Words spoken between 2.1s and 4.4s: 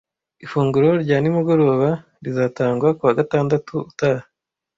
rizatangwa kuwa gatandatu utaha.